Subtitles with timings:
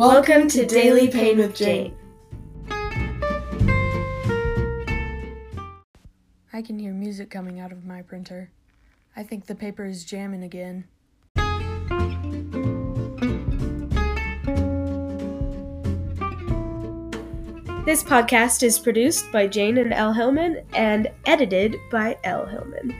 [0.00, 1.94] Welcome to Daily Pain with Jane.
[6.54, 8.50] I can hear music coming out of my printer.
[9.14, 10.84] I think the paper is jamming again.
[17.84, 22.96] This podcast is produced by Jane and L Hillman and edited by L Hillman.